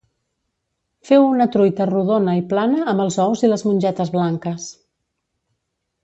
Feu 1.09 1.25
una 1.25 1.45
truita 1.55 1.85
rodona 1.89 2.33
i 2.39 2.41
plana 2.53 2.79
amb 2.93 3.03
els 3.03 3.17
ous 3.25 3.43
i 3.47 3.49
les 3.51 3.65
mongetes 3.67 4.13
blanques 4.17 4.65